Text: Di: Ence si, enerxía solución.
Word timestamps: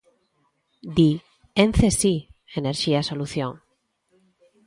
Di: 0.97 1.11
Ence 1.63 1.89
si, 1.99 2.15
enerxía 2.59 3.07
solución. 3.09 3.51